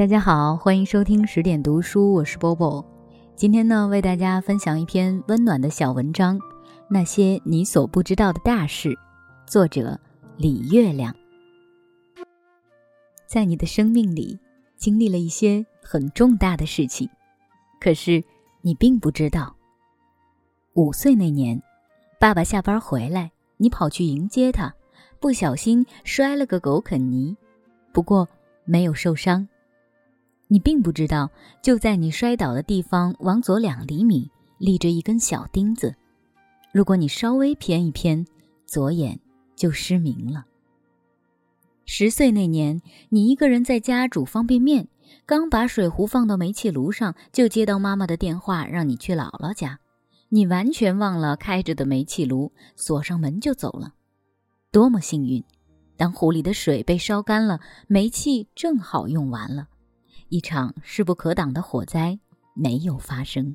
[0.00, 2.82] 大家好，欢迎收听十点读书，我是波波。
[3.36, 6.38] 今天呢，为大家分享一篇温暖的小文章，
[6.88, 8.88] 《那些你所不知道的大事》，
[9.46, 10.00] 作者
[10.38, 11.14] 李月亮。
[13.26, 14.40] 在你的生命里，
[14.78, 17.06] 经历了一些很重大的事情，
[17.78, 18.24] 可是
[18.62, 19.54] 你并不知道。
[20.72, 21.62] 五岁那年，
[22.18, 24.74] 爸爸下班回来，你跑去迎接他，
[25.20, 27.36] 不小心摔了个狗啃泥，
[27.92, 28.26] 不过
[28.64, 29.46] 没有受伤。
[30.52, 31.30] 你并不知道，
[31.62, 34.28] 就在你摔倒的地方往左两厘米
[34.58, 35.94] 立着一根小钉子，
[36.72, 38.26] 如果你稍微偏一偏，
[38.66, 39.20] 左眼
[39.54, 40.44] 就失明了。
[41.86, 44.88] 十岁那年，你一个人在家煮方便面，
[45.24, 49.78] 刚把水壶放到煤气炉上，就接到妈妈的电话，让你去姥姥家。
[50.30, 53.94] 你完全忘了开着的煤气炉，锁上门就走了。
[54.72, 55.44] 多么幸运！
[55.96, 59.68] 当壶里的水被烧干了，煤气正好用完了。
[60.30, 62.18] 一场势不可挡的火灾
[62.54, 63.54] 没有发生。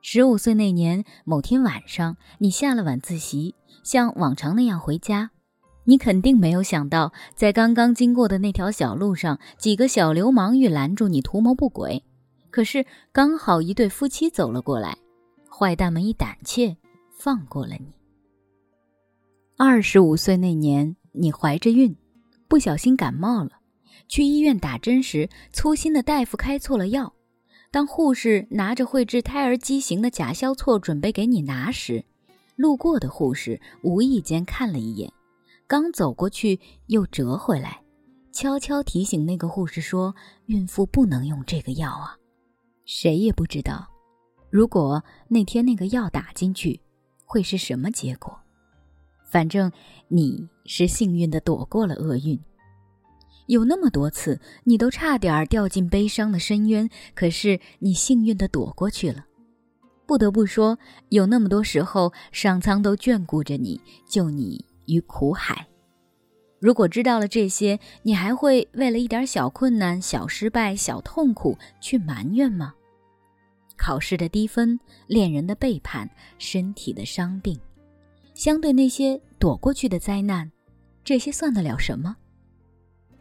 [0.00, 5.30] 十五岁那年某天晚上，你下了晚自习，像往常那样回家。
[5.84, 12.02] 你肯定没有想到，在刚刚经过的那条小路上，几个小流氓欲拦住你，图谋不轨。
[12.50, 14.96] 可是刚好一对夫妻走了过来，
[15.50, 16.76] 坏蛋们一胆怯，
[17.12, 17.92] 放过了你。
[19.58, 21.94] 二十五岁那年，你怀着孕，
[22.48, 23.57] 不小心感冒了。
[24.08, 27.12] 去医院打针时，粗心的大夫开错了药。
[27.70, 32.04] 当护士拿着会治胎儿畸形的甲硝唑准备给你拿时，
[32.56, 35.12] 路过的护士无意间看了一眼，
[35.66, 37.82] 刚走过去又折回来，
[38.32, 40.14] 悄悄提醒那个护士说
[40.46, 42.16] ：“孕妇不能用这个药啊。”
[42.86, 43.86] 谁也不知道，
[44.48, 46.80] 如果那天那个药打进去，
[47.26, 48.34] 会是什么结果。
[49.30, 49.70] 反正
[50.08, 52.40] 你是幸运的躲过了厄运。
[53.48, 59.24] 有那么多次，你都差点掉进悲伤的深渊，可是你幸运地躲过去了。
[60.06, 60.78] 不得不说，
[61.08, 65.66] 有那么多时候，上苍都眷顾着你，救你于苦海。
[66.60, 72.74] 如果知道了这些，你还会为了一点小困难、小失败、小痛苦去埋怨吗？
[73.76, 77.58] 考试的低分、恋人的背叛、身体的伤病，
[78.34, 80.50] 相对那些躲过去的灾难，
[81.02, 82.16] 这些算得了什么？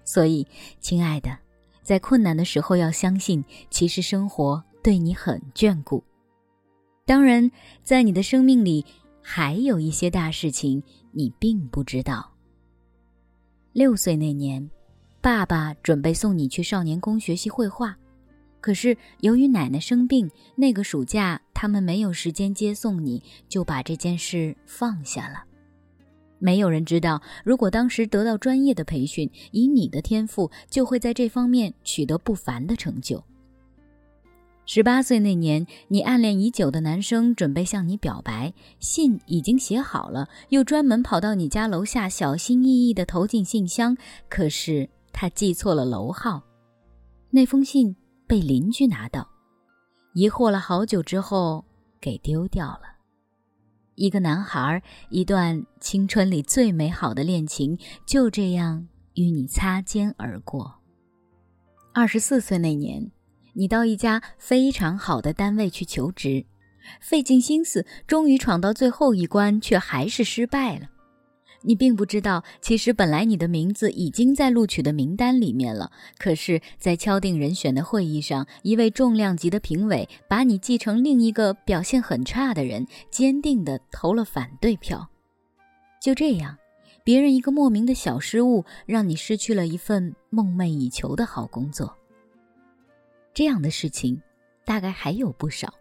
[0.08, 0.48] 所以，
[0.80, 1.38] 亲爱的，
[1.84, 6.02] 在困难的时候要相信，其实生活对你很眷顾。
[7.06, 7.52] 当然，
[7.84, 8.86] 在你的生命里，
[9.22, 10.82] 还有一些大事情
[11.12, 12.32] 你并不知道。
[13.74, 14.72] 六岁那年，
[15.20, 17.98] 爸爸准备送你去少年宫学习绘画，
[18.62, 25.44] 可是由于奶奶生病，那个暑假他们没有时间接送你，就把这件事放下了。
[26.40, 33.24] 没有人知道，如果当时得到专业的培训，以你的天赋，就会在这方面取得不凡的成就。
[34.70, 43.96] 十八岁那年，你暗恋已久的男生准备向你表白，信已经写好了，又专门跑到你家楼下，小心翼翼地投进信箱。
[44.28, 46.44] 可是他记错了楼号，
[47.30, 47.96] 那封信
[48.28, 49.26] 被邻居拿到，
[50.14, 51.64] 疑惑了好久之后，
[52.02, 52.97] 给丢掉了。
[53.98, 60.76] 一个男孩，一段青春里最美好的恋情，就这样与你擦肩而过。
[61.96, 63.10] 二十四岁那年，
[63.54, 66.46] 你到一家非常好的单位去求职，
[67.02, 70.90] 费尽心思，终于闯到最后一关，却还是失败了。
[71.68, 75.92] 你并不知道，其实本来你的名字已经在录取的名单里面了。
[76.18, 85.10] 可是，在敲定人选的会议上，一位重量级的评委把你记成另一个表现很差的人，坚定地投了反对票。
[86.02, 86.58] 就这样，
[87.04, 91.94] 别人一个莫名的小失误，让你失去了一份梦寐以求的好工作。
[93.34, 94.22] 这样的事情，
[94.64, 95.74] 大概还有不少，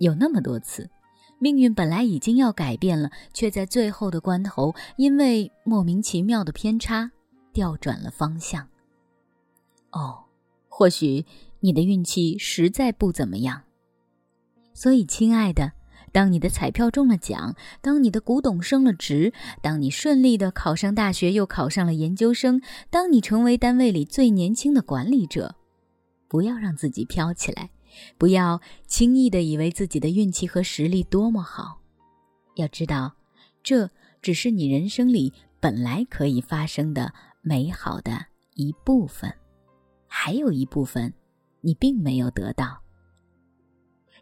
[0.00, 0.90] 有那么多次。
[1.38, 7.10] 命运本来已经要改变了，却在最后的关头，因为莫名其妙的偏差，
[7.52, 8.68] 调转了方向。
[9.92, 10.24] 哦，
[10.68, 11.24] 或许
[11.60, 13.62] 你的运气实在不怎么样。
[14.72, 15.72] 所以，亲爱的，
[16.12, 22.60] 当你的彩票中了奖，当你的古董升了值，当你顺利的考上大学，又考上了研究生，
[22.90, 25.54] 当你成为单位里最年轻的管理者，
[26.28, 27.70] 不要让自己飘起来。
[28.18, 31.80] 不要轻易的以为自己的运气和实力多么好，
[32.54, 33.16] 要知道，
[33.62, 33.90] 这
[34.22, 37.12] 只是你人生里本来可以发生的
[37.42, 39.32] 美好的一部分，
[40.06, 41.12] 还有一部分
[41.60, 42.82] 你并没有得到。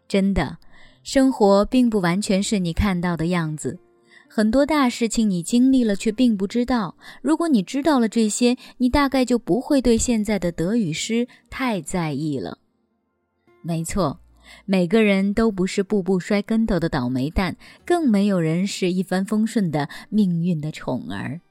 [0.07, 0.57] 真的，
[1.03, 3.79] 生活并不完全是你看到的样子，
[4.29, 6.95] 很多大事情你经历了却并不知道。
[7.21, 12.59] 如果你知道了这些，你大概就不会对现在的得与失太在意了。
[13.65, 14.19] 没错，
[14.65, 21.41] 每个人都不是步步摔跟头的倒霉蛋，更没有人是一帆风顺的命运的宠儿。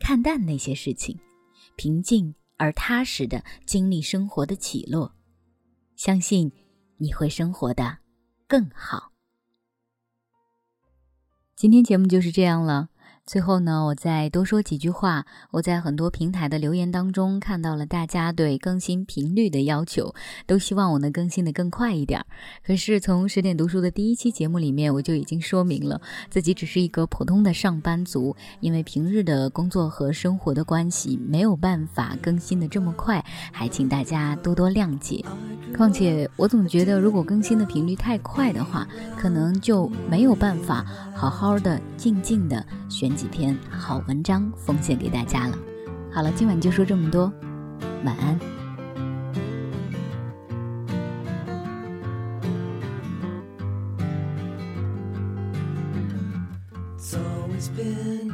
[0.00, 1.16] 看淡那些事情，
[1.76, 5.14] 平静而踏实的经历生活的起落，
[5.94, 6.50] 相信
[6.96, 7.98] 你会生活的
[8.48, 9.12] 更好。
[11.54, 12.88] 今天节目就是这样了。
[13.32, 15.24] 最后呢，我再多说几句话。
[15.52, 20.14] 我在很多平台的留言当中看到了大家对更新频率的要求，
[20.46, 22.22] 都希望我能更新的更快一点。
[22.62, 25.98] 可是从十点读书的第一期节目里面，我就已经说明了
[26.28, 35.24] 自己只是一个普通的上班族，因为平日的工作和生活的关系，没有办法更新的这么快，还请大家多多谅解。
[35.74, 38.86] 况且我总觉得，如果更新的频率太快的话，
[39.16, 40.84] 可能就没有办法
[41.14, 43.10] 好好的、静静的选。
[43.22, 45.56] 几篇好文章奉献给大家了。
[46.12, 47.32] 好了，今晚就说这么多，
[48.04, 48.36] 晚安。
[57.62, 58.32] instead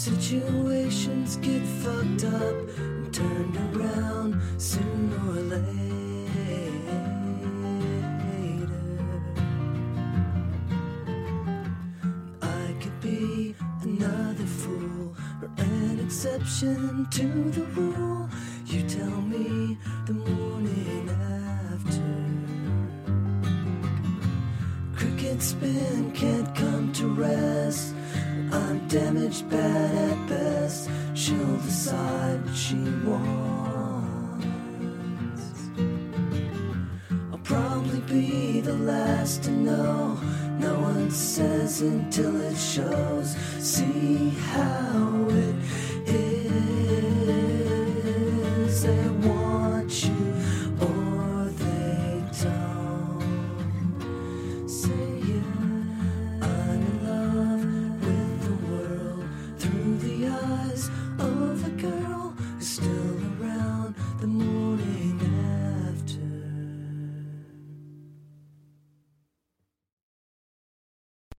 [0.00, 5.60] Situations get fucked up and turned around sooner or later.
[12.40, 18.26] I could be another fool or an exception to the rule.
[18.64, 19.76] You tell me
[20.06, 21.10] the morning
[21.76, 22.00] after.
[24.96, 27.89] Cricket spin can't come to rest.
[28.90, 30.90] Damaged bad at best.
[31.14, 34.42] She'll decide what she wants.
[37.30, 40.18] I'll probably be the last to know.
[40.58, 43.36] No one says until it shows.
[43.60, 45.54] See how it